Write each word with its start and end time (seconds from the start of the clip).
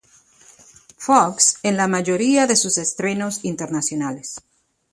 Fox" 0.97 1.59
en 1.61 1.77
la 1.77 1.87
mayoría 1.87 2.47
de 2.47 2.55
sus 2.55 2.79
estrenos 2.79 3.45
internacionales. 3.45 4.37